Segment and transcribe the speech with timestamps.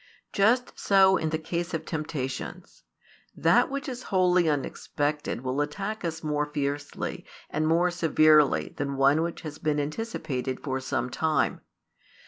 [0.33, 2.81] Just so in the case of temptations:
[3.35, 9.21] that which is wholly unexpected will attack us more fiercely and more severely than one
[9.21, 11.61] which has been anticipated for some time.